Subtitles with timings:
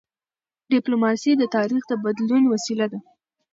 [0.71, 2.99] ډيپلوماسي د تاریخ د بدلون وسیله وه.